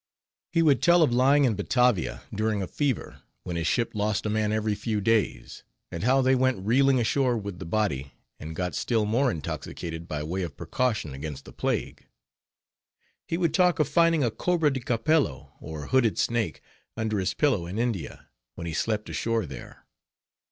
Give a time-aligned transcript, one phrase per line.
[0.51, 4.31] He would tell of lying in Batavia during a fever, when his ship lost a
[4.31, 8.73] man every few days, and how they went reeling ashore with the body, and got
[8.73, 12.07] still more intoxicated by way of precaution against the plague.
[13.27, 16.61] He would talk of finding a cobra di capello, or hooded snake,
[16.97, 19.85] under his pillow in India, when he slept ashore there.